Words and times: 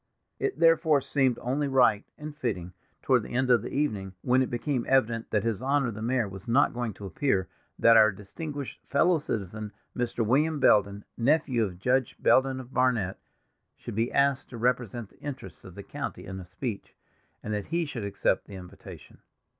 It 0.39 0.57
therefore 0.57 0.99
seemed 1.01 1.37
only 1.43 1.67
right 1.67 2.03
and 2.17 2.35
fitting 2.35 2.73
toward 3.03 3.21
the 3.21 3.35
end 3.35 3.51
of 3.51 3.61
the 3.61 3.69
evening, 3.71 4.15
when 4.23 4.41
it 4.41 4.49
became 4.49 4.83
evident 4.89 5.29
that 5.29 5.43
his 5.43 5.61
Honor 5.61 5.91
the 5.91 6.01
Mayor 6.01 6.27
was 6.27 6.47
not 6.47 6.73
going 6.73 6.91
to 6.95 7.05
appear, 7.05 7.47
that 7.77 7.97
our 7.97 8.11
distinguished 8.11 8.79
fellow 8.89 9.19
citizen, 9.19 9.71
Mr. 9.95 10.25
William 10.25 10.59
Belden, 10.59 11.05
nephew 11.19 11.63
of 11.63 11.77
Judge 11.77 12.15
Belden 12.19 12.59
of 12.59 12.73
Barnet, 12.73 13.19
should 13.77 13.93
be 13.93 14.11
asked 14.11 14.49
to 14.49 14.57
represent 14.57 15.09
the 15.11 15.19
interests 15.21 15.63
of 15.63 15.75
the 15.75 15.83
county 15.83 16.25
in 16.25 16.39
a 16.39 16.45
speech, 16.45 16.95
and 17.43 17.53
that 17.53 17.67
he 17.67 17.85
should 17.85 18.03
accept 18.03 18.47
the 18.47 18.55
invitation. 18.55 19.19